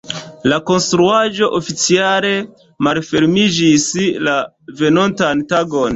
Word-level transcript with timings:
La 0.51 0.57
konstruaĵo 0.69 1.49
oficiale 1.59 2.31
malfermiĝis 2.87 3.87
la 4.29 4.39
venontan 4.83 5.49
tagon. 5.55 5.89